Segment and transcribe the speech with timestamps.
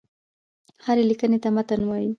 [0.85, 2.09] هري ليکني ته متن وايي.